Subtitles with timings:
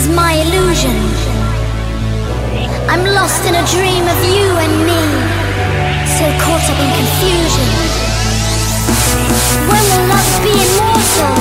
[0.00, 0.96] is my illusion.
[2.88, 5.02] I'm lost in a dream of you and me,
[6.16, 7.68] so caught up in confusion.
[9.68, 11.34] When will love be immortal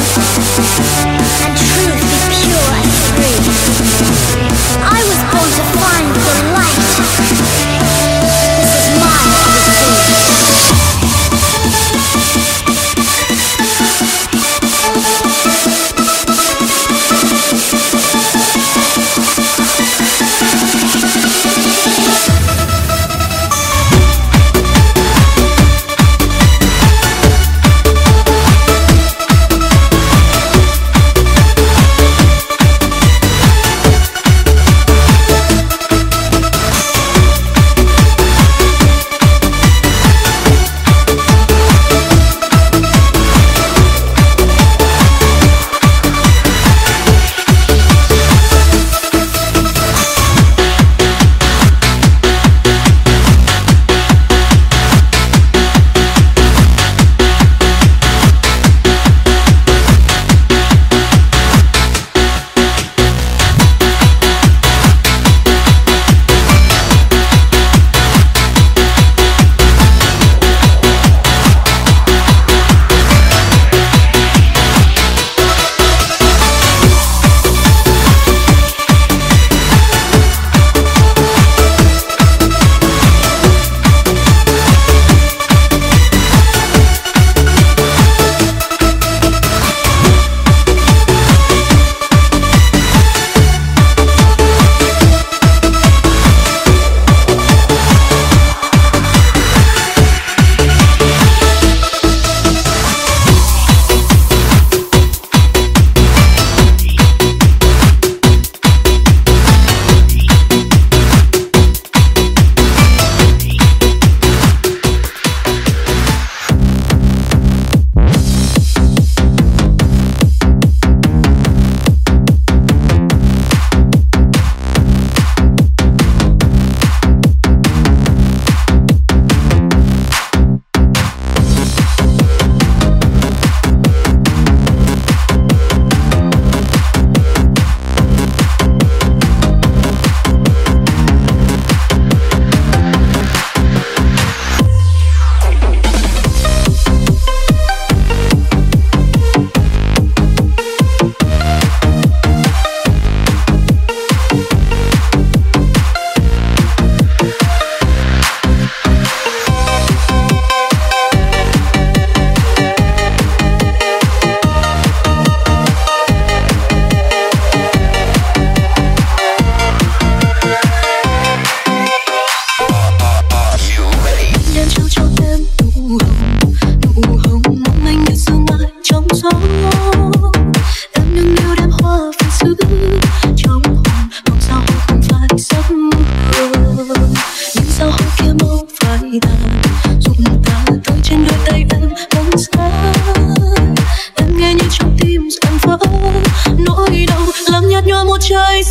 [1.44, 3.40] and truth be pure and free?
[4.98, 6.88] I was born to find the light.
[8.60, 10.39] This is my position.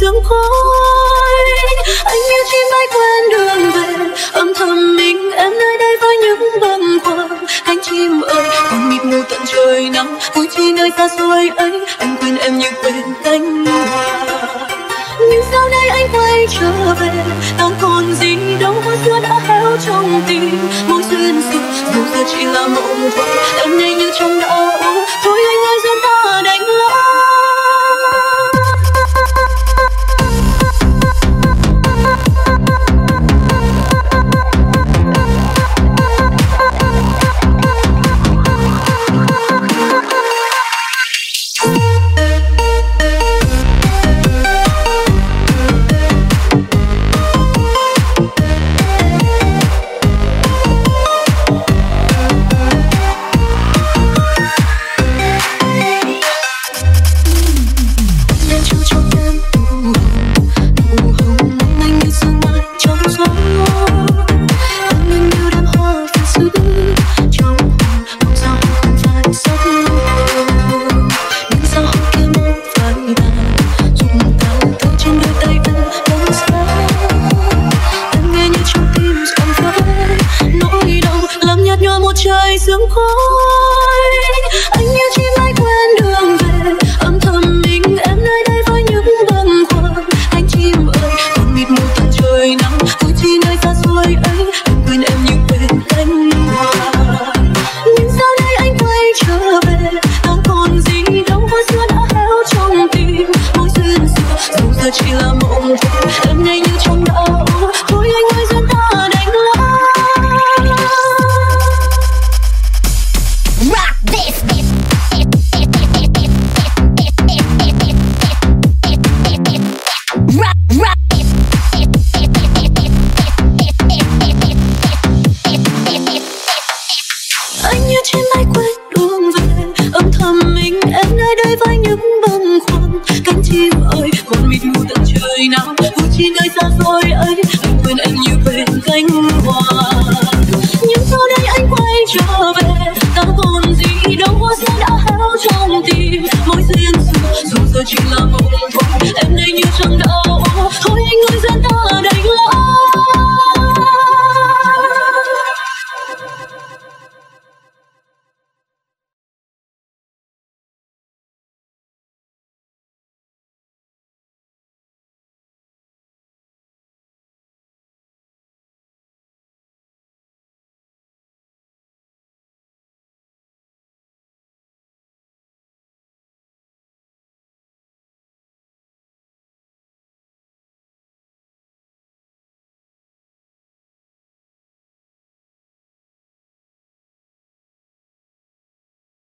[0.01, 0.58] sướng khổ.